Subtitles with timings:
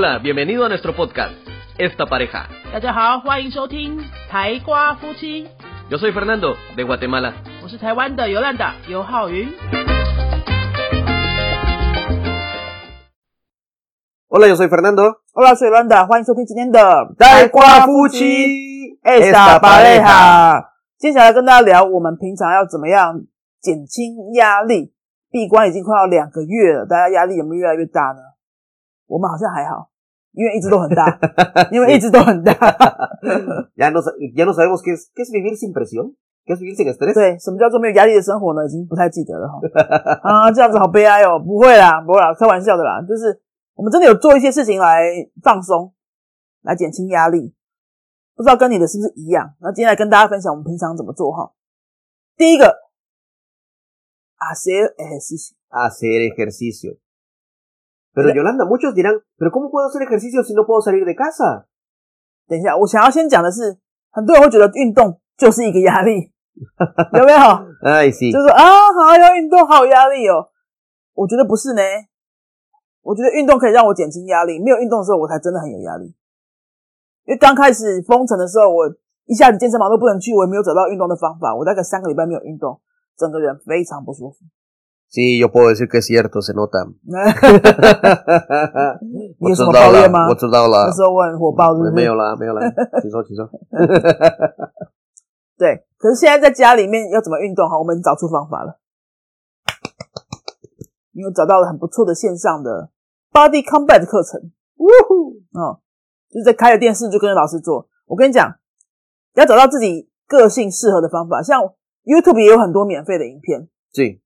[0.00, 1.32] Hola, bienvenido a nuestro podcast,
[1.78, 2.46] Esta Pareja.
[2.72, 5.46] 大家好，欢迎收听台瓜夫妻，
[5.90, 7.34] Yo soy Fernando, de Guatemala.
[7.62, 9.48] 我是台湾的尤兰达尤浩云。
[14.28, 15.20] Hola, yo soy Fernando.
[15.32, 20.64] Hola，水乱的，欢迎收听今天的带瓜夫妻 Esta pareja。
[20.98, 23.20] 接下来跟大家聊，我们平常要怎么样
[23.60, 24.92] 减轻压力。
[25.30, 28.20] 闭关已经快要两个月了，大家压力有没有越来越大呢？
[29.06, 29.89] 我们好像还好，
[30.33, 31.19] 因为一直都很大，
[31.71, 32.53] 因为一直都很大。
[33.75, 33.99] Ya no,
[34.35, 37.13] ya no sabemos qué es, qué es vivir sin presión, qué es vivir sin estrés.
[37.13, 38.65] 对，什么叫做没有压力的生活呢？
[38.65, 39.59] 已经不太记得了哈。
[40.23, 41.39] 啊，这样子好悲哀哦。
[41.39, 43.01] 不会啦，不会啦，开玩笑的啦。
[43.07, 43.41] 就是
[43.75, 45.03] 我们真的有做一些事情来
[45.43, 45.93] 放松，
[46.63, 47.53] 来减轻压力。
[48.35, 49.53] 不知道跟你的是不是一样？
[49.59, 51.51] 那今天来跟大家分享我们平常怎么做哈。
[52.37, 52.75] 第一个
[54.39, 55.53] ，hacer ejercicio。
[55.69, 56.97] Hacer ejercicio.
[58.13, 61.65] Pero Yolanda, muchos dirán, pero ¿cómo puedo hacer ejercicio si no puedo salir de casa?
[62.47, 63.79] 等一下，我想要先讲的是，
[64.11, 66.33] 很多人会觉得运动就是一个压力，
[67.15, 67.39] 有没有
[67.87, 68.27] ？Ay, sí.
[68.31, 70.49] 就是说啊，好要运动，好有压力哦。
[71.13, 71.81] 我觉得不是呢，
[73.01, 74.59] 我觉得运动可以让我减轻压力。
[74.59, 76.07] 没有运动的时候，我才真的很有压力。
[77.23, 78.91] 因为刚开始封城的时候，我
[79.25, 81.55] 一下子健身房都不能去，我也没有找到运动的方法。
[81.55, 82.81] 我大概三个礼拜没有运动，
[83.15, 84.37] 整个人非常不舒服。
[85.11, 86.87] Sí, yo puedo decir que es cierto, se nota.
[89.39, 90.29] 你有什么抱怨吗？
[90.29, 90.87] 我知道了。
[90.87, 91.91] 那时候我很火爆，是不是？
[91.91, 92.61] 没有啦，没有啦。
[93.01, 93.45] 请说，请说。
[95.57, 97.67] 对，可是现在在家里面要怎么运动？
[97.67, 98.79] 哈，我们找出方法了。
[101.11, 102.89] 因为找到了很不错的线上的
[103.33, 104.39] Body Combat 课程，
[104.77, 105.81] 呜呼，哦，
[106.31, 107.89] 就是在开了电视就跟着老师做。
[108.05, 108.55] 我跟你讲，
[109.33, 111.61] 要找到自己个性适合的方法，像
[112.05, 114.20] YouTube 也有很多免费的影片，Sí.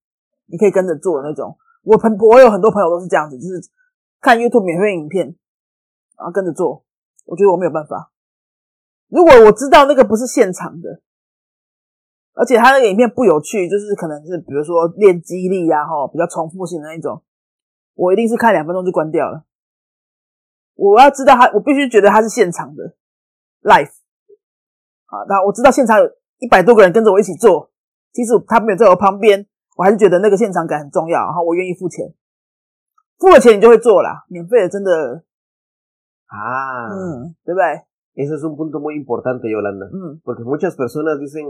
[0.46, 1.58] 你可以跟着做那种。
[1.84, 3.62] 我朋我有很多朋友都是这样子，就是
[4.22, 5.36] 看 YouTube 免费影片，
[6.18, 6.84] 然后跟着做。
[7.26, 8.12] 我觉得我没有办法。
[9.08, 11.02] 如果我知道那个不是现场的，
[12.34, 17.24] 而且他那个影片不有趣，就是可能是比如说练肌力呀、哈，比较重复性的那种，
[17.94, 19.46] 我一定是看两分钟就关掉了。
[20.74, 22.96] 我要知道他，我必须觉得他是现场的
[23.62, 23.94] ，life
[25.06, 26.06] 啊，那我知道现场有
[26.40, 27.72] 一百多个人跟着我一起做，
[28.12, 32.14] 其实他没有在我旁边，我还是觉得那个现场感很重要，然后我愿意付钱，
[33.20, 35.24] 付了钱你就会做啦，免费的真的
[36.28, 37.84] ，Ah, 嗯，对不对
[38.16, 39.88] ？ese es un punto muy importante, Yolanda.
[39.92, 41.44] 嗯 Porque muchas personas dicen,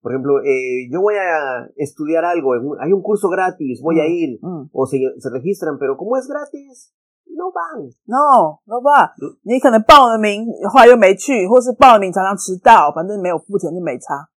[0.00, 4.16] por ejemplo, eh, yo voy a estudiar algo, hay un curso gratis, voy a Mm.
[4.16, 6.94] ir, 嗯 o se, se registran, pero como es gratis,
[7.36, 14.28] no van.，no no 吧嗯，你可能报了名，后来又没去，或是报了名常常迟到，反正没有付钱就没差。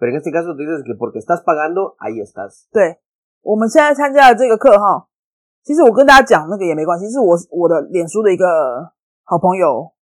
[0.00, 2.64] Pero en este caso tú dices que porque estás pagando, ahí estás.
[2.72, 2.98] 对，
[3.42, 5.06] 我们现在参加的这个课哈，
[5.62, 8.90] 其实我跟大家讲那个也没关系，是我我的脸书的一个
[9.24, 9.92] 好朋友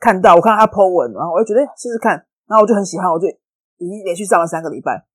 [0.00, 3.28] 看到，我看到他 po 文，然后我就觉得试试看，然后我就很喜欢，我就
[3.78, 5.06] 已经连续上了三个礼拜，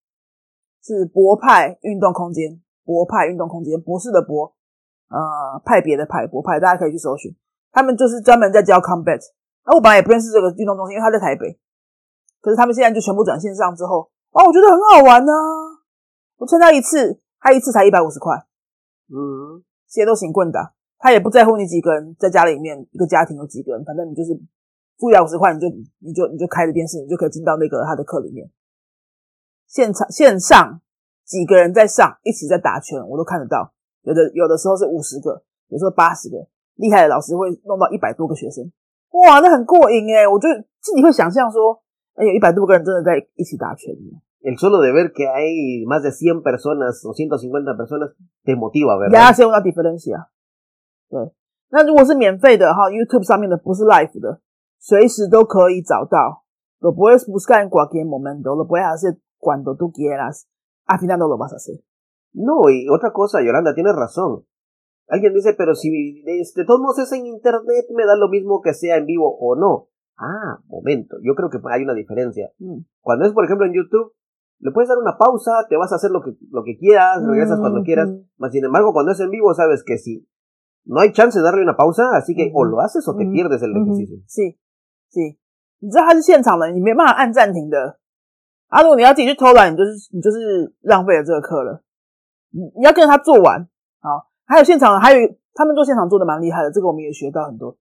[0.82, 4.56] 是博派运动空间，博派运动空间，博士的博，
[5.10, 7.36] 呃，派别的派，博派，大家可以去搜寻，
[7.74, 9.20] 他们就是专门在教 combat，
[9.66, 11.60] 那我本来也不认识这个运动中心，因为他在台北，
[12.40, 15.32] 可是他们现在就全部转线上之后，哇，我觉得很好玩呢、
[16.38, 18.46] 我参加一次，他一次才一百五十块
[19.08, 19.64] ，Mm.
[19.90, 24.40] 谁都行棍打，他也不在乎你几个人在家里面，一个家庭有几个人，反正你就是
[24.98, 25.68] 付一百五十块，你就
[26.00, 28.50] 你就你就开着电视，你就可以进到那个他的课里面。
[29.68, 30.80] 现场线上
[31.26, 33.74] 几个人在上，一起在打拳，我都看得到。
[34.04, 38.72] 有的有的时候是五十个，有时候八十个，厉害的老师会弄到一百多个学生，
[39.12, 40.26] 哇，那很过瘾诶！
[40.26, 40.48] 我就
[40.80, 41.84] 自己会想象说，
[42.15, 43.95] 哎，有一百多个人真的在一起打拳。
[44.43, 48.15] El solo de ver que hay más de 100 personas o 150 personas
[48.45, 49.35] te motiva, 呀， ¿verdad?
[49.35, 50.31] 先用到 difference 啊。
[51.09, 51.33] 对，
[51.71, 54.41] 那如果是免费的哈，YouTube 上面的不是 live 的，
[54.79, 56.45] 随时都可以找到。
[56.79, 60.47] Lo puedes buscar en cualquier momento, lo puedes hacer cuando tú quieras.
[60.85, 61.83] Al final no lo vas a hacer.
[62.33, 64.45] No, y otra cosa, Yolanda, tienes razón.
[65.09, 68.61] Alguien dice, pero si este, de todos modos es en internet, me da lo mismo
[68.61, 69.89] que sea en vivo o no.
[70.21, 72.51] Ah, momento, yo creo que hay una diferencia.
[72.59, 74.15] 嗯 Cuando es, por ejemplo, en YouTube,
[74.61, 77.61] le puedes dar una pausa, te vas a hacer lo que, lo que quieras, regresas
[77.61, 78.09] cuando quieras.
[78.09, 80.27] 嗯 Mas, sin embargo, cuando es en vivo, sabes que sí.
[80.85, 82.71] No hay chance de darle una pausa, así que o Ujú.
[82.71, 83.33] lo haces o te Ujú.
[83.33, 84.23] pierdes el 嗯哼 ejercicio.
[84.27, 84.57] 是
[85.11, 85.37] 是，
[85.81, 87.99] 你知道它是现场的，你没办法按暂停的。
[88.69, 91.83] 啊，如果你要自己去偷懒，你就是你就是浪费了这个课了。
[92.51, 93.69] 你你要跟着他做完。
[94.01, 95.19] 好，还有现场，还有
[95.55, 97.77] 他们做现场做的蛮厉害的，这个我们也学到很多。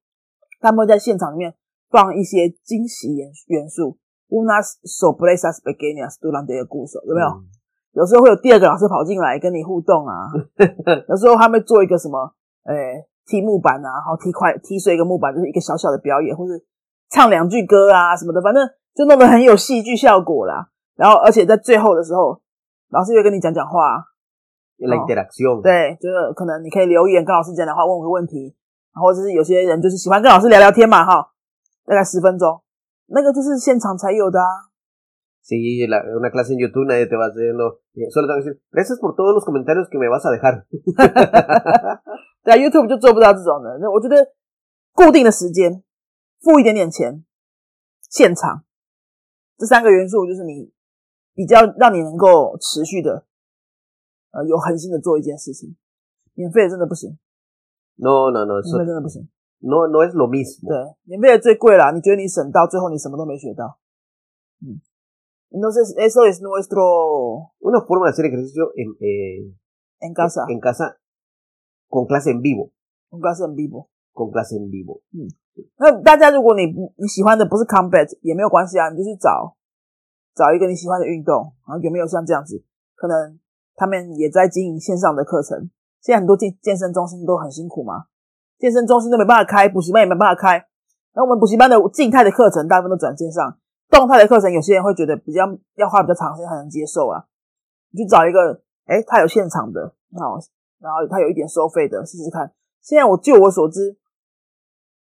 [0.60, 1.54] 他们会在现场里面
[1.91, 3.99] 放一些惊喜元元素
[4.31, 7.45] ，unas sorpresas pequeñas durante el curso，有没有？Mm.
[7.93, 10.31] 有时候会有第二个老师跑进来跟你互动啊，
[11.11, 12.33] 有时候他们做一个什么，
[12.65, 16.65] 诶、踢木板啊，然后踢块踢碎一个木板，就是一个小小的表演，或是
[17.11, 18.63] 唱两句歌啊什么的，反正
[18.95, 20.69] 就弄得很有戏剧效果啦。
[20.95, 22.41] 然后而且在最后的时候，
[22.91, 24.05] 老师会跟你讲讲话
[24.79, 25.05] ，La Oh.
[25.05, 25.61] interacción.
[25.63, 28.55] 对，就是可能你可以留言跟老师讲讲话，问我个问题，
[28.95, 31.27] 然后就是有些人就是喜欢跟老师聊聊天嘛，哈，
[31.91, 32.63] 大概十分钟，
[33.07, 34.71] 那个就是现场才有的啊。
[35.43, 35.59] Sí,
[35.89, 39.17] la- una clase en YouTube nadie te va haciendo, eh, solo te decir, gracias por
[39.17, 40.63] todos los comentarios que me vas a dejar.
[42.45, 43.79] 对啊，YouTube 就做不到这种的。
[43.81, 44.35] 那我觉得
[44.93, 45.83] 固定的时间，
[46.39, 47.25] 付一点点钱，
[48.09, 48.63] 现场
[49.59, 50.71] 这三个元素，就是你
[51.35, 53.27] 比较让你能够持续的，
[54.31, 55.75] 呃，有恒心的做一件事情。
[56.35, 57.19] 免费的真的不行
[57.97, 59.29] ，No, no, no, 免 eso 费真的不行。
[59.61, 60.69] No, no es lo mismo.
[60.69, 63.79] 对，免费的最贵啦，你觉得你省到最后你什么都没学到。
[64.61, 64.81] 嗯
[65.51, 69.55] ，entonces eso es nuestro Una forma de hacer ejercicio en, eh,
[70.01, 70.99] en casa, en casa
[71.89, 72.73] con clase en vivo,
[73.13, 73.89] en clase en vivo。
[74.13, 75.01] con clase en vivo.
[75.77, 79.57] 那大家如果你不你喜欢的不是 combat 也没有关系啊，你就去找
[80.35, 82.63] 找一个你喜欢的运动，然后有没有像这样子，
[82.97, 83.39] 可能
[83.77, 85.71] 他们也在经营线上的课程。
[86.03, 88.07] 现在很多健健身中心都很辛苦嘛，
[88.61, 90.67] 健身中心都没办法开，补习班也没办法开。
[91.15, 93.59] 那我们补习班的静态的课程大部分都转线上，
[93.89, 97.25] 动态的课程有些人会觉得比较要花比较长时间才能接受啊。
[97.91, 100.39] 你去找一个，哎，他有现场的，好，
[100.79, 102.53] 然后他有一点收费的，试试看。
[102.83, 103.97] 现在我据我所知，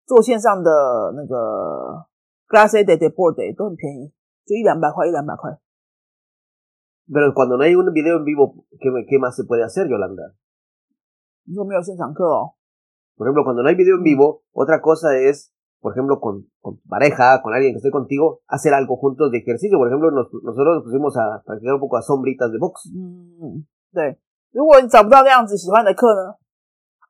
[0.07, 2.07] 做线上的那个
[2.47, 4.13] clase de deporte 都很便宜，
[4.45, 5.59] 就一两百块，一两百块。
[7.11, 10.33] Pero cuando no hay un video en vivo, ¿qué, qué más se puede hacer, Yolanda?
[11.45, 12.53] 你说没有现场课哦？
[13.19, 15.51] Por ejemplo, cuando no hay video en vivo, otra cosa es,
[15.81, 19.39] por ejemplo, con, con tu pareja, con alguien que esté contigo, hacer algo juntos de
[19.39, 19.77] ejercicio.
[19.77, 22.87] Por ejemplo, nos- nosotros nos pusimos a practicar un poco a sombritas de box.
[22.95, 24.17] 嗯，对。
[24.51, 26.39] 如果你找不到那样子喜欢的课呢，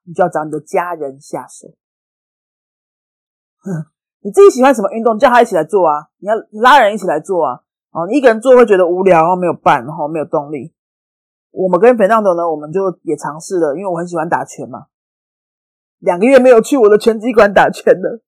[0.03, 1.67] 你就要找你的家人下手。
[4.21, 6.09] 你自己喜欢什么运动，叫他一起来做啊！
[6.17, 7.61] 你要拉人一起来做啊！
[7.91, 10.73] 哦，你一个人做会觉得无聊，然后没有伴，然后没有动力。
[11.51, 14.87] 我们跟 Fernando 呢，我们就也尝试了，因为我很喜欢打拳嘛。
[15.99, 18.21] 两个月没有去我的拳击馆打拳了，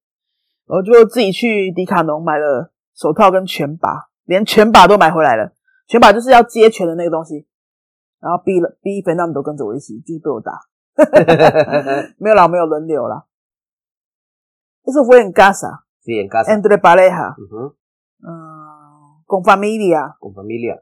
[0.68, 5.54] 我就自己去迪卡侬买了手套跟拳把，连拳把都买回来了。
[5.88, 7.46] 拳把就是要接拳的那个东西，
[8.20, 10.52] 然后逼了逼 Fernando 跟着我一起，就是被我打。
[12.18, 13.26] 没有啦，没有轮流啦。
[14.84, 16.52] Eso fue en casa, Sí, en casa.
[16.54, 17.76] entre pareja, Ujú,
[18.20, 20.16] mm, con familia.
[20.20, 20.82] Con familia.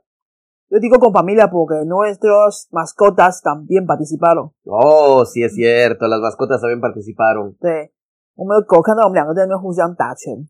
[0.70, 4.52] Yo digo con familia porque nuestros mascotas también participaron.
[4.66, 7.56] Oh, sí es cierto, las mascotas también participaron.
[7.60, 7.92] 对，
[8.36, 10.48] 我们的狗看到我们两个在那边互相打拳，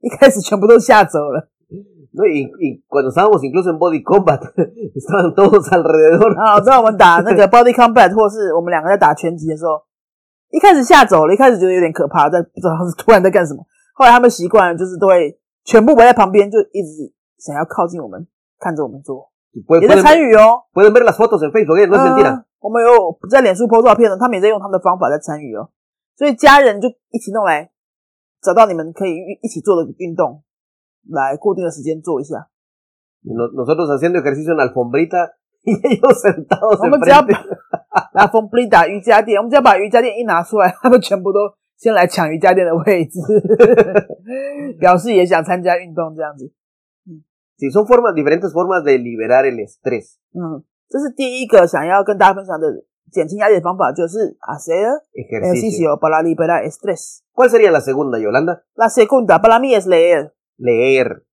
[0.00, 1.50] 一开始全部都吓走了。
[2.12, 4.42] No, y, y cuando estábamos incluso en Body Combat,
[4.94, 6.34] estaban todos alrededor.
[6.38, 9.82] 啊，我知道我们打那个 body combat 或是我们两个在打拳击的时候，
[10.50, 13.64] 一开始吓走了，一开始觉得有点可怕，在不知道是突然在干什么。
[13.94, 18.26] 后来他们习惯了，就是都会全部围在旁边，就一直想要靠近我们，
[18.58, 19.29] 看着我们做
[19.80, 20.64] 也在参与哦。
[20.72, 25.70] Facebook, 我们有在脸书 po 照片的，他们也在用他们的方法在参与哦。
[26.16, 27.70] 所以家人就一起弄来，
[28.42, 30.42] 找到你们可以一起做的运动，
[31.08, 32.48] 来固定的时间做一下。
[33.24, 35.32] nosotros haciendo ejercicio en alfombrita。
[35.62, 37.20] 我们只要
[38.12, 41.38] 把 alfombrita 瑜伽垫，我们只要把瑜伽垫一拿出来，他们全部都
[41.76, 43.20] 先来抢瑜伽垫的位置，
[44.80, 46.50] 表示也想参加运动这样子。
[47.59, 50.17] Sí, son formas, diferentes formas de liberar el estrés.
[50.33, 52.67] 嗯，这是第一个想要跟大家分享的
[53.11, 55.95] 减轻压力的方法，就是 hacer Ejercicio.
[55.95, 57.23] ejercicio para liberar estrés。
[57.33, 58.63] ¿Cuál sería la segunda, Yolanda?
[58.75, 60.33] La segunda para mí es leer。
[60.57, 61.23] Leer.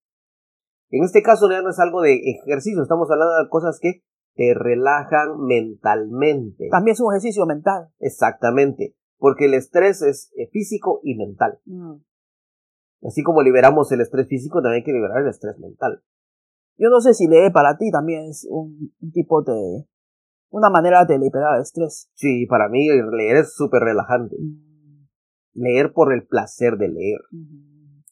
[0.91, 4.03] En este caso ya no es algo de ejercicio, estamos hablando de cosas que
[4.35, 6.69] te relajan mentalmente.
[6.71, 7.89] también es un ejercicio mental。
[7.99, 11.59] Exactamente, porque el estrés es eh, físico y mental.
[11.67, 12.05] 嗯，
[13.05, 16.03] Así como liberamos el estrés físico, también hay que liberar el estrés mental.
[16.77, 19.87] yo no sé si leer para ti también es un, un tipo de
[20.51, 22.11] una manera de liberar estrés。
[22.15, 24.37] Sí, para mí leer es súper relajante.
[24.37, 25.09] 嗯
[25.55, 27.21] Leer por el placer de leer.
[27.31, 28.03] 嗯，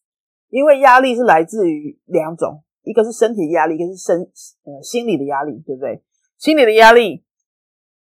[0.50, 4.20] 因为压力是来自于两种，一个是身体压力，一个是身
[4.64, 6.02] 呃心理的压力，对不对？
[6.36, 7.24] 心理的压力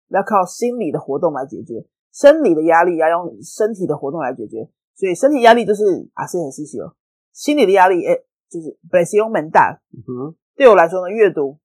[0.10, 4.70] 要靠心理的活动来解决，生理的压力要用身体的活动来解决。
[4.94, 5.84] 所以身体压力就是
[6.16, 6.96] hacer ejercicio，
[7.32, 8.18] 心理的压力哎
[8.50, 9.80] 就是 presión mental。
[9.94, 10.36] Ujú.
[10.56, 11.60] 对我来说呢，阅读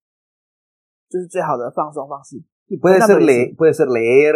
[1.08, 2.42] 就是最好的放松方式。
[2.68, 3.54] Y puede Una ser, vez, le- sí.
[3.56, 4.34] puede ser leer.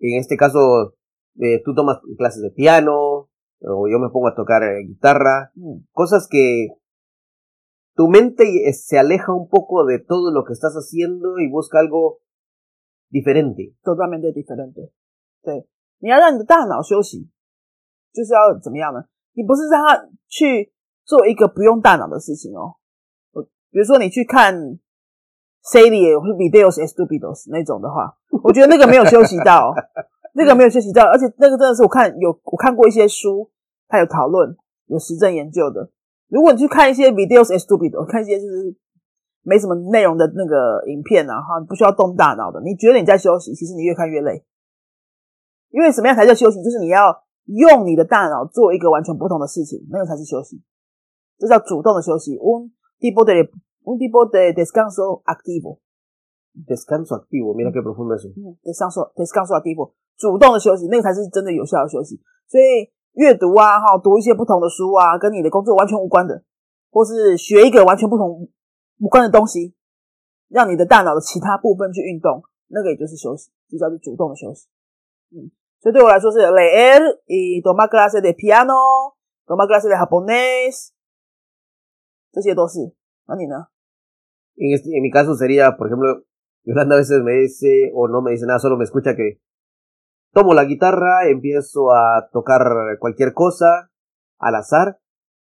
[0.00, 0.96] En este caso,
[1.38, 3.28] eh, tú tomas clases de piano,
[3.60, 5.52] o yo me pongo a tocar eh, guitarra.
[5.56, 6.68] 嗯， Cosas que
[7.94, 11.78] tu mente eh, se aleja un poco de todo lo que estás haciendo y busca
[11.78, 12.18] algo
[13.10, 13.74] diferente.
[13.82, 14.92] totalmente diferente。
[15.42, 17.30] 对， 你要让你的大脑休息，
[18.12, 19.04] 就是要怎么样呢？
[19.34, 20.72] 你不是让他去
[21.04, 22.76] 做一个不用大脑的事情哦。
[23.71, 24.55] 比如说你去看
[25.63, 29.73] serie 或者 videos estupidos 那种的话，我觉得那个没有休息到，
[30.33, 33.49] 那个没有休息到，而且那个真的是我看有我看过一些书，
[33.87, 34.57] 它有讨论
[34.87, 35.91] 有实证研究的。
[36.29, 38.75] 如果你去看一些 videos estupidos，看一些就是
[39.43, 44.45] 没什么内容的那个影片啊，哈，不需要动大脑的，你觉得你在休息，其实你越看越累。
[45.69, 46.63] 因为什么样才叫休息？
[46.63, 50.63] 就是你要用你的大脑做一个完全不同的事情，那个才是休息，
[51.37, 52.37] 这叫主动的休息。
[52.99, 53.49] Tipo de
[53.83, 55.79] un tipo de descanso activo.
[56.53, 58.27] Descanso activo, mira qué profundo eso.
[58.35, 62.19] 嗯，descanso descanso activo，主动的休息，那个才是真的有效的休息。
[62.47, 66.43] 所以阅读啊，哈，读一些不同的书啊，跟你的工作完全无关的，
[66.91, 68.49] 或是学一个完全不同
[68.99, 69.73] 无关的东西，
[70.49, 74.67] 让你的大脑的其他部分去运动，那个也就是休息，就叫做主动的休息。
[75.31, 79.13] 嗯，所以对我来说是 leer y tomar clases de piano,
[79.45, 80.91] tomar clases de japonés，
[82.32, 82.94] 这些都是。
[83.26, 83.68] 那你呢？
[84.56, 86.24] En, este, en mi caso sería, por ejemplo,
[86.64, 89.40] Yolanda a veces me dice o no me dice nada, solo me escucha que
[90.32, 92.62] tomo la guitarra, empiezo a tocar
[93.00, 93.90] cualquier cosa
[94.38, 95.00] al azar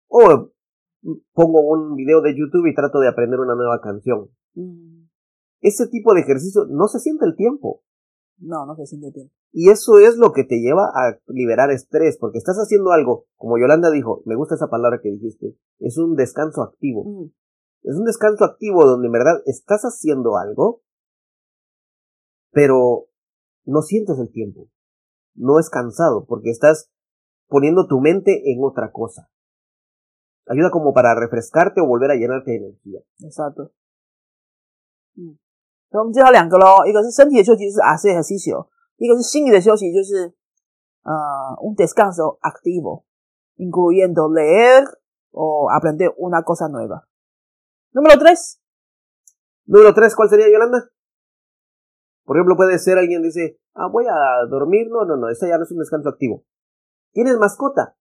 [0.08, 0.52] o
[1.34, 4.30] pongo un video de YouTube y trato de aprender una nueva canción.
[4.56, 5.10] 嗯，
[5.62, 7.82] Ese tipo de ejercicio no se siente el tiempo.
[8.39, 9.31] no, no se siente bien.
[9.53, 13.59] Y eso es lo que te lleva a liberar estrés, porque estás haciendo algo, como
[13.59, 17.05] Yolanda dijo, me gusta esa palabra que dijiste, es un descanso activo.
[17.07, 17.33] 嗯
[17.83, 20.83] Es un descanso activo donde en verdad estás haciendo algo,
[22.53, 23.09] pero
[23.65, 24.69] no sientes el tiempo.
[25.35, 26.91] No es cansado porque estás
[27.49, 29.31] poniendo tu mente en otra cosa.
[30.47, 33.01] Ayuda como para refrescarte o volver a llenarte de energía.
[33.21, 33.73] Exacto。
[35.17, 35.39] 嗯，
[35.92, 40.34] 所以我们介绍两个喽，一个是身体的休息，就是 hacer ejercicio；一个是心理的休息，就是
[41.04, 43.06] 呃 un descanso activo,
[43.58, 44.84] incluyendo leer
[45.32, 47.08] o aprender una cosa nueva.
[47.94, 48.60] Número tres.
[49.66, 50.90] Número tres, ¿cuál sería Yolanda?
[52.26, 54.88] Por ejemplo, puede ser alguien dice, ah, voy a dormir.
[54.90, 56.44] No, no, no, ese ya no es un descanso activo.
[57.14, 57.96] ¿Tienes mascota?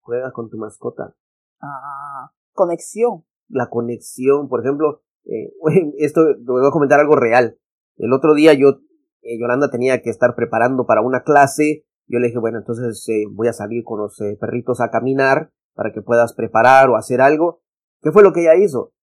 [0.00, 1.16] Juega con tu mascota.
[1.60, 3.24] Ah, conexión.
[3.52, 5.51] la conexión, por ejemplo, eh,
[5.97, 7.57] esto te voy a comentar algo real.
[7.97, 8.79] El otro día yo,
[9.21, 11.85] eh, Yolanda tenía que estar preparando para una clase.
[12.07, 15.51] Yo le dije, bueno, entonces eh, voy a salir con los eh, perritos a caminar
[15.73, 17.61] para que puedas preparar o hacer algo.
[18.01, 18.93] ¿Qué fue lo que ella hizo?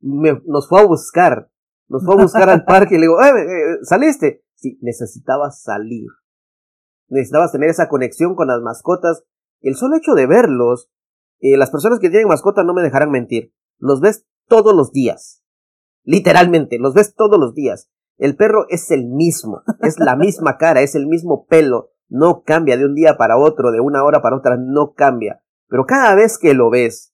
[0.00, 1.50] Me, nos fue a buscar,
[1.88, 4.42] nos fue a buscar al parque y le digo, "Eh, eh, ¿saliste?
[4.54, 6.08] Sí, necesitabas salir.
[7.08, 9.24] Necesitabas tener esa conexión con las mascotas.
[9.60, 10.90] El solo hecho de verlos
[11.40, 13.52] las personas que tienen mascota no me dejarán mentir.
[13.78, 15.42] Los ves todos los días.
[16.04, 17.90] Literalmente, los ves todos los días.
[18.16, 21.90] El perro es el mismo, es la misma cara, es el mismo pelo.
[22.08, 25.42] No cambia de un día para otro, de una hora para otra, no cambia.
[25.68, 27.12] Pero cada vez que lo ves,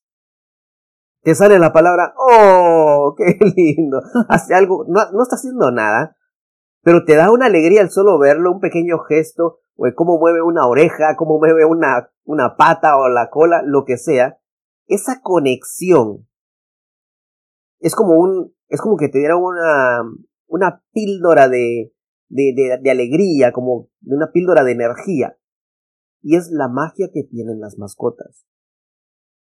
[1.23, 4.01] te sale la palabra, oh, qué lindo.
[4.29, 6.17] Hace algo, no, no está haciendo nada,
[6.83, 10.67] pero te da una alegría el solo verlo, un pequeño gesto, o cómo mueve una
[10.67, 14.39] oreja, cómo mueve una, una pata o la cola, lo que sea.
[14.87, 16.27] Esa conexión
[17.81, 20.01] es como un, es como que te diera una,
[20.47, 21.93] una píldora de,
[22.29, 25.37] de, de, de alegría, como de una píldora de energía.
[26.21, 28.45] Y es la magia que tienen las mascotas.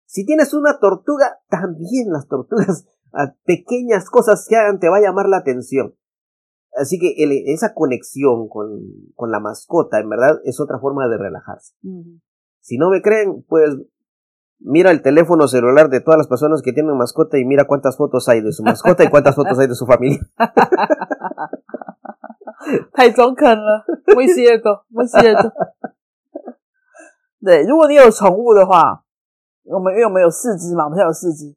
[0.05, 5.01] Si tienes una tortuga, también las tortugas, a pequeñas cosas que hagan, te va a
[5.01, 5.95] llamar la atención.
[6.75, 8.81] Así que el- esa conexión con,
[9.15, 11.73] con la mascota, en verdad, es otra forma de relajarse.
[12.61, 13.75] Si no me creen, pues
[14.59, 18.27] mira el teléfono celular de todas las personas que tienen mascota y mira cuántas fotos
[18.27, 20.19] hay de su mascota y cuántas fotos hay de su familia.
[22.91, 23.85] 太中肯了
[24.15, 25.51] ，muy cierto, muy cierto。
[27.39, 29.03] 对，如果你有宠物的话，
[29.63, 31.55] 我们因为我们有四只嘛，我们现在有四只，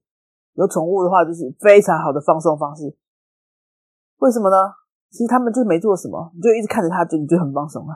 [0.54, 2.94] 有宠物的话就是非常好的放松方式。
[4.18, 4.56] 为什么呢？
[5.10, 7.94] 其实他们就是没做什么，你就一直看着它，就你就很放松了。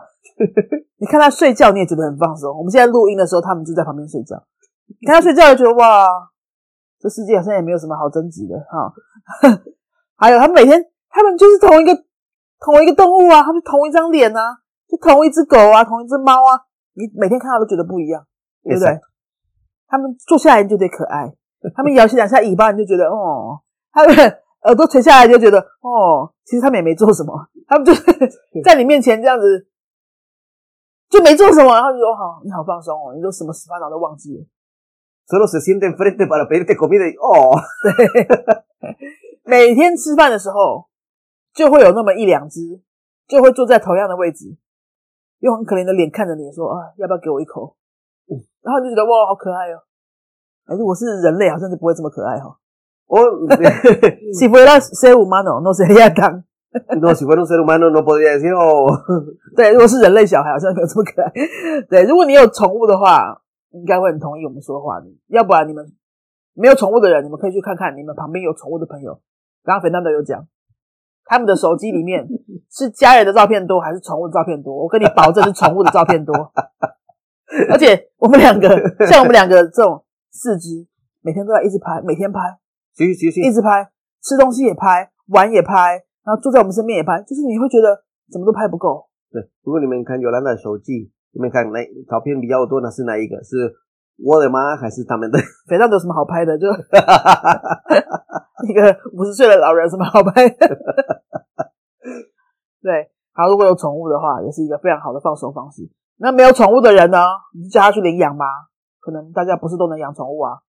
[0.96, 2.56] 你看它睡觉，你也觉得很放松。
[2.56, 4.42] 我们现在录音的时候，他们就在旁边睡觉。
[4.86, 6.06] 你看他睡觉，就觉得哇，
[7.00, 8.92] 这世界好像也没有什么好争执的哈。
[10.16, 11.94] 还有，他们每天，他们就是同一个
[12.60, 14.40] 同一个动物啊，他们同一张脸啊，
[14.88, 16.64] 就同一只狗啊，同一只猫啊，
[16.94, 18.24] 你每天看到都觉得不一样，
[18.62, 19.00] 对不对？
[19.86, 21.34] 他们坐下来你就觉得可爱，
[21.74, 23.60] 他们摇起两下尾巴你就觉得哦，
[23.92, 24.16] 他们
[24.62, 28.02] 耳朵垂下来就觉得哦，其实他们也没做什么，他们就是
[28.64, 29.66] 在你面前这样子
[31.10, 34.44] 就没做什么，然后就说好，你好放松哦，你都什么烦恼都忘记了。
[35.26, 37.56] Solo se siente enfrente para pedirte comida y ¡oh!
[39.44, 40.88] 每天吃饭的时候，
[41.54, 42.80] 就会有那么一两只，
[43.26, 44.56] 就会坐在同样的位置。
[45.40, 47.76] 用很可怜的脸看着你说啊，要不要给我一口？
[48.62, 49.82] 然后你就觉得哇，好可爱哦。
[50.66, 52.56] 哎，如果是人类，好像就不会这么可爱哈。
[53.06, 53.20] O
[54.32, 56.44] si fuera ser humano, no sería tan.
[56.98, 58.90] no, si fuera un ser humano, no podría decir, oh.
[59.54, 61.30] 对，如果是人类小孩，好像没有这么可爱。
[61.88, 63.42] 对，如果你有宠物的话，
[63.74, 65.02] 应该会很同意我们说的话。
[65.28, 65.84] 要不然你们
[66.54, 69.20] 没有宠物的人，你们可以去看看你们旁边有宠物的朋友。
[69.64, 70.46] 刚刚肥娜都有讲，
[71.24, 72.28] 他们的手机里面
[72.70, 74.74] 是家人的照片多还是宠物的照片多？
[74.82, 76.34] 我跟你保证是宠物的照片多。
[77.70, 78.68] 而且我们两个，
[79.06, 80.86] 像我们两个这种四肢，
[81.20, 82.40] 每天都在一直拍，每天拍。
[82.94, 83.90] 行行行，一直拍，
[84.22, 89.06] 吃东西也拍，玩也拍，然后坐在我们身边也拍，就是你会觉得怎么都拍不够。
[89.30, 93.41] 对，如果你们看有兰的手机，你们看哪照片比较多的是哪一个？
[93.43, 93.75] 是
[94.17, 95.39] 我的妈还是他们的？
[95.67, 96.57] 肥皂有什么好拍的？
[96.57, 96.67] 就
[98.67, 100.49] 一个五十岁的老人，什么好拍？
[102.81, 105.89] 对，好，如果有宠物的话，也是一个非常好的放松方式。
[106.17, 107.17] 那没有宠物的人呢？
[107.53, 108.45] 你叫他去领养吗？
[108.99, 110.59] 可能大家不是都能养宠物啊。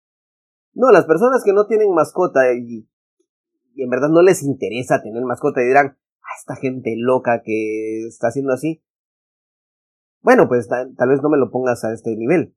[0.72, 2.86] No, las personas que no tienen mascota y,
[3.74, 8.28] en verdad no les interesa tener mascota y dirán, ah, esta gente loca que está
[8.28, 8.80] haciendo así.
[10.24, 12.54] Bueno, pues tal, vez no me lo pongas a este nivel.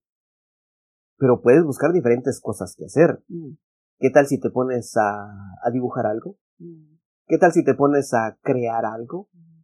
[1.18, 3.24] Pero puedes buscar diferentes cosas que hacer.
[3.28, 3.56] Mm.
[4.00, 6.38] ¿Qué tal si te pones a, a dibujar algo?
[6.60, 6.98] Mm.
[7.28, 9.30] ¿Qué tal si te pones a crear algo?
[9.32, 9.64] Mm.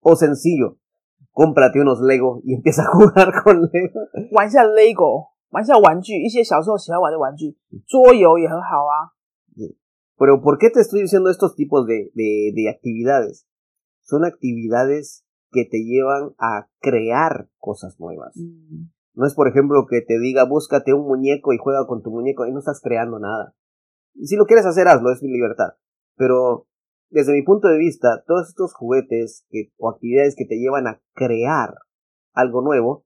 [0.00, 0.78] O sencillo,
[1.32, 4.00] cómprate unos Lego y empieza a jugar con Lego.
[4.74, 5.28] Lego.
[5.50, 9.16] 玩下玩具，一些小时候喜欢玩的玩具，桌游也很好啊。
[10.18, 13.46] Pero ¿por qué te estoy diciendo estos tipos de, de, de actividades?
[14.02, 18.35] Son actividades que te llevan a crear cosas nuevas.
[18.35, 18.89] Mm.
[19.13, 22.45] No es, por ejemplo, que te diga búscate un muñeco y juega con tu muñeco
[22.45, 23.55] y no estás creando nada.
[24.21, 25.75] Si lo quieres hacer, hazlo, es mi libertad.
[26.15, 26.67] Pero
[27.09, 31.01] desde mi punto de vista, todos estos juguetes que, o actividades que te llevan a
[31.13, 31.75] crear
[32.33, 33.05] algo nuevo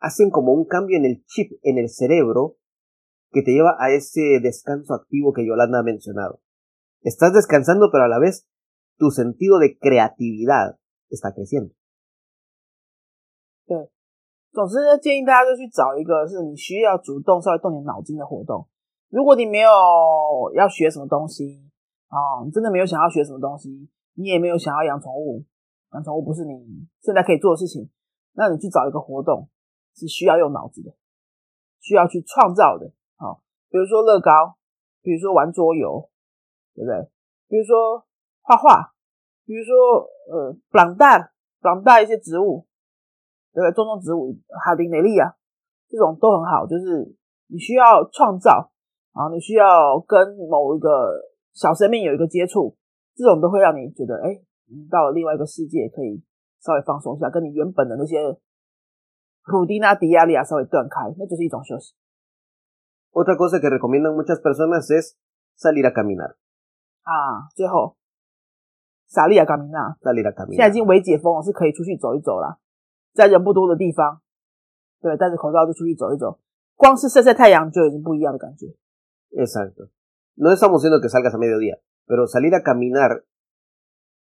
[0.00, 2.56] hacen como un cambio en el chip, en el cerebro,
[3.30, 6.40] que te lleva a ese descanso activo que Yolanda ha mencionado.
[7.02, 8.48] Estás descansando, pero a la vez
[8.96, 10.77] tu sentido de creatividad
[11.16, 11.72] está creciendo.
[13.66, 13.90] 对，
[14.52, 18.66] 总之呢，建议大家就去找一个是你需要主动稍微动点脑筋的活动。
[19.08, 19.70] 如果你没有
[20.54, 21.70] 要学什么东西
[22.08, 25.44] 啊，你真的没有想要学什么东西，你也没有想要养宠物，
[25.92, 27.90] 养宠物不是你现在可以做的事情，
[28.32, 29.48] 那你去找一个活动，
[29.94, 30.94] 是需要用脑子的，
[31.80, 34.58] 需要去创造的，好，比如说乐高，
[35.02, 36.10] 比如说玩桌游，
[36.74, 37.10] 对不对？
[37.48, 38.06] 比如说
[38.42, 38.94] 画画，
[39.48, 41.32] 比如说呃，长大
[41.64, 42.68] 长大一些植物，
[43.56, 43.72] 对不对？
[43.72, 45.32] 种种植物，哈丁雷利啊，
[45.88, 46.66] 这种都很好。
[46.66, 47.16] 就是
[47.48, 48.70] 你需要创造，
[49.16, 52.76] 然后你需要跟某一个小生命有一个接触，
[53.16, 56.22] 这种都会让你觉得，哎，你到了另外一个世界，可以
[56.60, 58.38] 稍微放松一下，跟你原本的那些。
[63.12, 65.16] Otra cosa que recomiendan muchas personas es
[65.56, 66.36] salir a caminar.
[69.15, 69.97] Ah, salir a caminar.
[70.01, 70.55] Salir a caminar.
[70.55, 72.57] 现在已经微解封了，是可以出去走一走啦，
[73.13, 74.21] 在人不多的地方，
[75.01, 76.39] 对，戴着口罩就出去走一走，
[76.75, 78.67] 光是晒晒太阳就已经不一样的感觉。
[79.31, 79.89] Exacto.
[80.35, 83.23] No estamos diciendo que salgas a mediodía, pero salir a caminar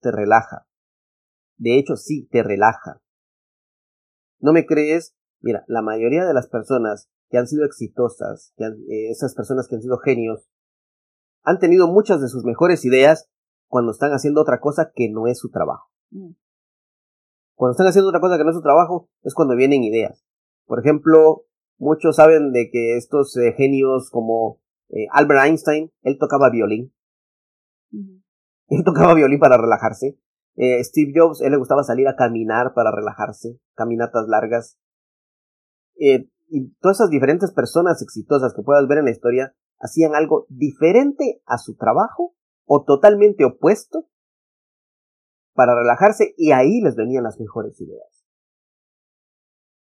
[0.01, 0.65] te relaja.
[1.57, 3.01] De hecho, sí, te relaja.
[4.39, 5.13] ¿No me crees?
[5.41, 9.75] Mira, la mayoría de las personas que han sido exitosas, que eh, esas personas que
[9.75, 10.49] han sido genios,
[11.43, 13.29] han tenido muchas de sus mejores ideas
[13.74, 15.90] cuando están haciendo otra cosa que no es su trabajo.
[16.12, 16.34] Mm.
[17.56, 20.24] Cuando están haciendo otra cosa que no es su trabajo, es cuando vienen ideas.
[20.64, 24.60] Por ejemplo, muchos saben de que estos eh, genios como
[24.90, 26.94] eh, Albert Einstein, él tocaba violín.
[28.68, 30.20] Él tocaba violín para relajarse.
[30.54, 34.78] Eh, Steve Jobs, él le gustaba salir a caminar para relajarse, caminatas largas.
[35.98, 40.46] Eh, y todas esas diferentes personas exitosas que puedas ver en la historia hacían algo
[40.48, 44.08] diferente a su trabajo o totalmente opuesto
[45.54, 48.24] para relajarse y ahí les venían las mejores ideas.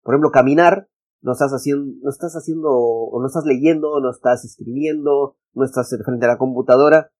[0.03, 0.89] Por ejemplo, caminar,
[1.21, 5.89] no estás haciendo, no estás haciendo, o no estás leyendo, no estás escribiendo, no estás
[6.03, 7.11] frente a la computadora,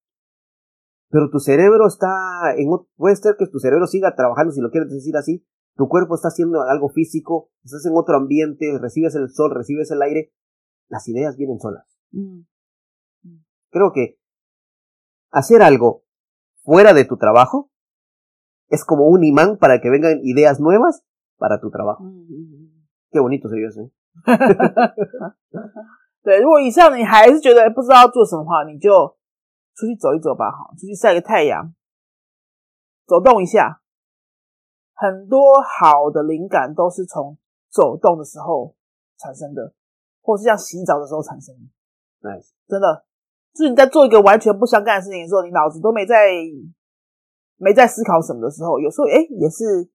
[1.10, 4.90] pero tu cerebro está en puede ser que tu cerebro siga trabajando si lo quieres
[4.90, 9.52] decir así tu cuerpo está haciendo algo físico estás en otro ambiente recibes el sol
[9.54, 10.34] recibes el aire
[10.90, 12.42] las ideas vienen solas mm.
[13.24, 13.46] Mm.
[13.70, 14.18] creo que
[15.36, 16.04] hacer algo
[16.64, 17.70] fuera de tu trabajo
[18.70, 21.04] es como un imán para que vengan ideas nuevas
[21.38, 23.92] para tu trabajo mm, qué bonito sería eso
[26.24, 29.16] 对，如果以上你还是觉得不知道做什么话，你就
[29.76, 31.76] 出去走一走吧，哈，出去晒个太阳，
[33.06, 33.82] 走动一下，
[34.96, 37.38] 很多好的灵感都是从
[37.70, 38.76] 走动的时候
[39.20, 39.76] 产生的，
[40.22, 41.70] 或是像洗澡的时候产生的。
[42.28, 42.54] Nice.
[42.68, 43.06] 真的，
[43.56, 46.28] 就是你在做一个完全不相干的事情的时候，你脑子都没在
[47.58, 49.86] 没在思考什么的时候，有时候哎也是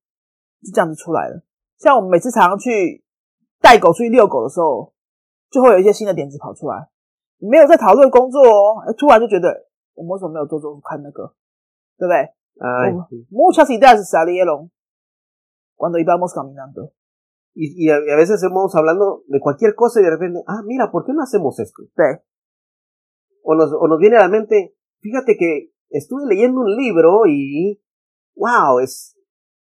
[0.62, 1.42] 就这样子出来了。
[1.76, 3.04] 像我们每次常常去
[3.60, 4.94] 带狗出去遛狗的时候，
[5.50, 6.88] 就会有一些新的点子跑出来。
[7.38, 11.34] 你没有在讨论工作哦，哎突然就觉得我们为什么没有做做看那个，
[11.98, 13.06] 对不对 Oh.
[13.30, 14.70] Muchas ideas salieron
[15.76, 16.92] cuando íbamos caminando.
[17.54, 21.06] Y, y a, veces estamos hablando de cualquier cosa y de repente, ah, mira, ¿por
[21.06, 21.88] qué no hacemos esto?
[21.94, 22.20] 对，
[23.50, 27.82] O nos, o nos viene a la mente, fíjate que estuve leyendo un libro y,
[28.36, 29.16] wow, es,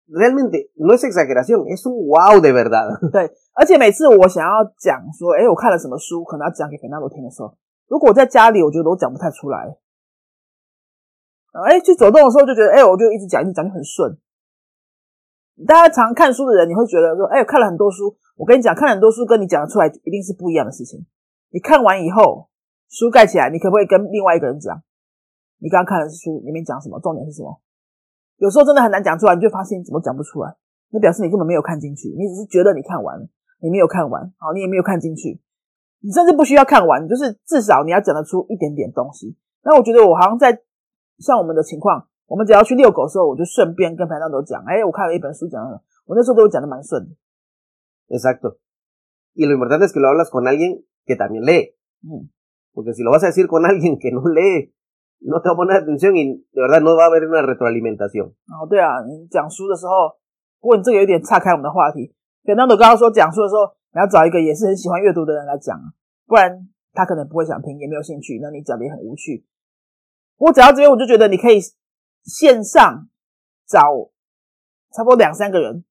[0.08, 2.90] realmente, no es exageración, es un wow de verdad.
[3.54, 7.54] 而且每次我想要讲说，哎，我看了什么书，可能要讲给 Fernando 听的时候，
[7.86, 9.78] 如果我在家里，我觉得我讲不太出来。
[11.52, 14.18] 哎，去走动的时候就觉得，哎，我就一直讲，一直讲就很顺。
[15.68, 21.06] 大家常看书的人，你会觉得说，哎，看了很多书，我跟你讲，看了很多书跟你讲得出来，一定是不一样的事情。
[21.50, 22.47] 你看完以后，
[22.88, 24.82] 书盖起来，你可不可以跟另外一个人讲？
[25.58, 26.98] 你刚刚看的是书里面讲什么？
[27.00, 27.60] 重点是什么？
[28.36, 30.56] 有时候真的很难讲出来，你就发现你怎么讲不出来，
[30.90, 33.28] 那表示你根本没有看进去，你只是觉得你看完了。
[33.60, 35.40] 你没有看完，好，你也没有看进去，
[35.98, 39.36] 你甚至不需要看完，就是至少你要讲得出一点点东西。
[39.64, 40.62] 那我觉得我好像在
[41.18, 47.10] 像我们的情况，我们只要去遛狗的时候，我就顺便跟朋友都讲，哎，我看了一本书讲的，我那时候都讲的蛮顺的。
[48.16, 48.58] Exacto.
[49.34, 51.74] Y lo importante es que lo hablas con alguien que también lee.
[52.04, 52.30] 嗯，
[52.78, 54.72] Porque si lo vas a decir con alguien que no lee,
[55.26, 58.30] no te va a poner atención y de verdad no va a haber una retroalimentación.
[58.54, 60.14] 哦，对啊，你讲书的时候，
[60.60, 62.14] 不过你这个有点岔开我们的话题。
[62.44, 65.90] Fernando 刚刚说讲书的时候，你要找一个也是很喜欢阅读的人来讲啊，
[66.24, 69.44] 不然他可能不会想听，也没有兴趣，那你讲的也很无趣。
[70.36, 71.58] 我讲到这边，我就觉得你可以
[72.22, 73.08] 线上
[73.66, 73.80] 找
[74.94, 75.82] 差不多两三个人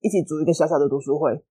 [0.00, 1.44] 一起组一个小小的读书会。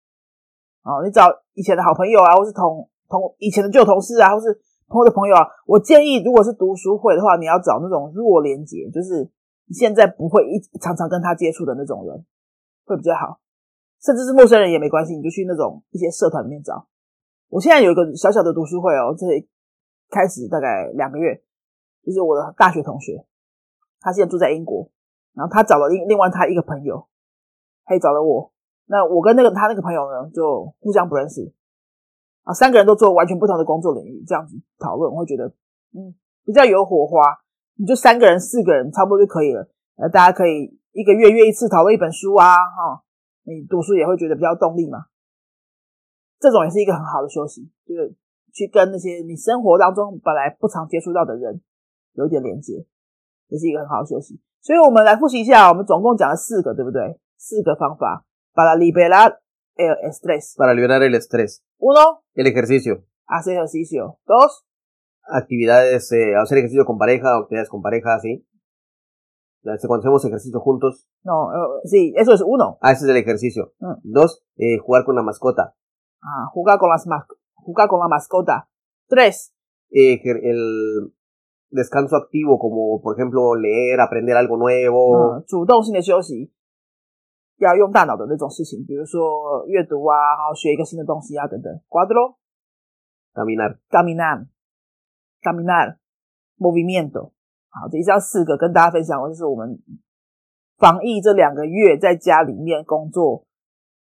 [0.82, 5.44] 哦，你找以前的好朋友啊，或是同同以前的旧同事啊，或是朋友的朋友啊。
[5.66, 9.30] 我建议，如果是读书会的话，你要找那种弱连结，就是
[9.74, 12.24] 现在不会一常常跟他接触的那种人，
[12.86, 13.42] 会比较好。
[14.02, 16.88] 甚至是陌生人也没关系，你就去那种一些社团里面找。
[17.50, 19.26] 我现在有一个小小的读书会哦，这
[20.10, 21.44] 开始大概两个月，
[22.06, 23.26] 就是我的大学同学，
[24.00, 24.90] 他现在住在英国，
[25.34, 27.08] 然后他找了另另外他一个朋友，
[27.84, 28.54] 他也找了我。
[28.86, 31.52] 那我跟那个他那个朋友呢，就互相不认识
[32.44, 35.48] 啊，三个人都做完全不同的工作领域，这样子讨论，我会觉得
[35.94, 37.40] 嗯比较有火花。
[37.76, 39.70] 你就三个人、四个人差不多就可以了。
[39.96, 43.04] 呃，大家可以一个月约一次讨论一本书啊，哈，
[43.44, 45.06] 你读书也会觉得比较动力嘛。
[46.40, 48.16] 这种也是一个很好的休息，就是
[48.54, 51.62] 去跟那些你生活当中本来不常接触到的人
[52.14, 52.86] 有一点连接，
[53.48, 54.42] 也是一个很好的休息。
[54.62, 57.20] 所以我们来复习一下，我们总共讲了四个，对不对？
[57.38, 59.38] 四个方法，para liberar
[60.04, 60.56] estrés.
[60.58, 61.64] Para liberar el estrés.
[61.78, 62.24] Uno.
[62.34, 63.06] El ejercicio.
[63.26, 64.20] Hace ejercicio.
[64.26, 64.66] Dos.
[65.32, 68.46] Actividades, eh, hacer ejercicio con pareja, actividades con pareja, así.
[69.62, 71.08] Cuando hacemos ejercicio juntos.
[71.24, 72.78] No, eh, sí, eso es uno.
[72.82, 73.74] Ah, ese es el ejercicio.
[73.80, 73.94] Mm.
[74.04, 75.76] Dos, eh, jugar con la mascota.
[76.22, 77.06] Ah, jugar con las
[77.54, 78.70] jugar con la mascota.
[79.08, 79.54] Tres.
[79.92, 81.14] Eh, el
[81.70, 85.34] descanso activo, como por ejemplo leer, aprender algo nuevo.
[85.34, 85.44] Ah,
[87.60, 91.72] 要用大脑的那种事情，比如说阅读啊，然后学一个新的东西啊等等。
[93.32, 93.78] Caminar.
[93.90, 94.48] caminar,
[95.42, 95.98] caminar,
[96.58, 97.32] movimiento。
[97.70, 99.80] 好，这以上四个跟大家分享，就是我们
[100.78, 103.46] 防疫这两个月在家里面工作，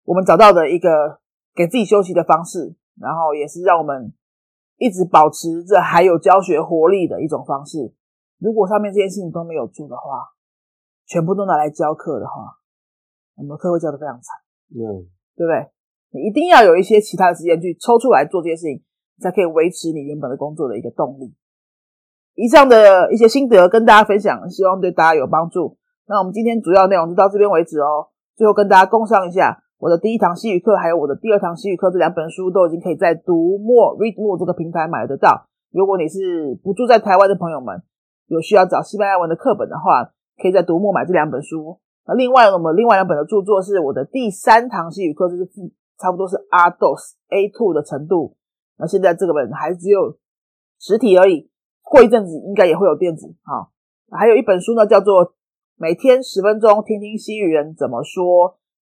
[0.05, 1.19] 我们找到的一个
[1.53, 4.13] 给自己休息的方式，然后也是让我们
[4.77, 7.93] 一直保持着还有教学活力的一种方式。
[8.39, 10.33] 如果上面这件事情都没有做的话，
[11.05, 12.58] 全部都拿来教课的话，
[13.39, 14.35] 我们课会教的非常惨。
[14.69, 15.07] Mm.
[15.35, 15.71] 对不对？
[16.11, 18.83] 你一定要有一些其他的时间去抽出来做这些事情，
[19.21, 21.33] 才可以维持你原本的工作的一个动力。
[22.35, 25.77] 以上的一些心得跟大家分享，希望对大家有帮助。
[26.07, 28.09] 那我们今天主要内容就到这边为止哦。
[28.35, 35.47] 最后跟大家共上一下，我的第一堂西语课还有我的第二堂西语课这两本书都已经可以在读墨 Read More 这个平台买得到。
[35.71, 37.83] 如果你是不住在台湾的朋友们，
[38.27, 41.79] 有需要找西班牙文的课本的话，可以在读墨买这两本书。
[42.15, 48.35] 另外，我们另外两本的著作是我的第三堂西语课，就是负差不多是 R dos A two 的程度。
[48.77, 50.17] 那现在这个本还只有
[50.79, 51.49] 实体而已，
[51.83, 53.35] 过一阵子应该也会有电子。
[53.43, 53.71] 好，
[54.09, 55.25] 还有一本书呢，叫做
[55.75, 58.23] 《每天十分钟听听西语人怎么说》，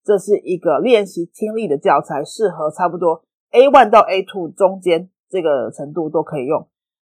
[0.03, 6.67] 这是一个练习听力的教材，适合差不多 A one 到 A two 中间这个程度都可以用。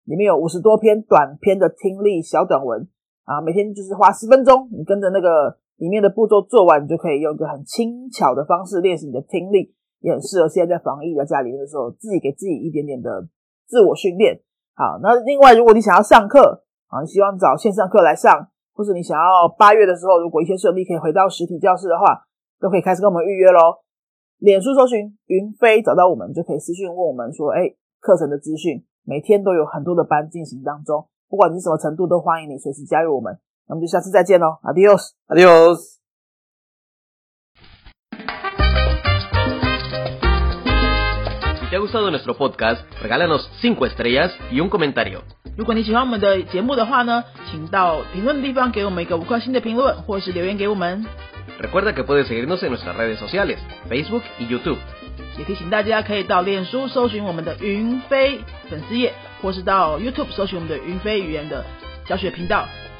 [0.04, 2.86] 里面有五十多篇短篇的听力小短文
[3.24, 13.28] 啊，每天就是花十分钟，你跟着那个里面的步骤做完，你就可以用一个很轻巧的方式练习你的听力，也很适合现在在防疫在家里面的时候，自己给自己一点点的
[13.66, 14.40] 自我训练。
[14.74, 22.26] 好，那另外，如果你想要上课，啊，希望找线上课来上，或者你想要八月的时候，如果一切顺利，可以回到实体教室的话，
[22.60, 23.82] 都可以开始跟我们预约喽。
[24.38, 33.38] 脸书搜寻云飞，找到我们就可以私讯问我们说，哎，课程的资讯，每天都有很多的班进行当中，不管你是什么程度，都欢迎你随时加入我们。
[33.68, 35.94] 那么就下次再见喽 adios adios
[45.56, 51.04] 如果你喜欢我们的节目的话呢请到评论的地方给我们一个无关心的评论或是留言给我们。
[55.38, 61.64] 也可以醒大家可以到脸书搜寻我们的云飞粉丝页或是到 youtube 搜寻我们的云飞语言的
[62.06, 62.66] 小雪频道。